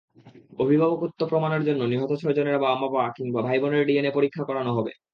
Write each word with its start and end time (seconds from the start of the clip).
অভিভাবকত্ব 0.59 1.21
প্রমাণের 1.31 1.65
জন্য 1.67 1.81
নিহত 1.85 2.11
ছয়জনের 2.21 2.57
মা-বাবা 2.63 3.03
কিংবা 3.17 3.39
ভাইবোনের 3.47 3.83
ডিএনএ 3.87 4.11
পরীক্ষা 4.13 4.43
করানো 4.45 4.71
হবে। 4.77 4.91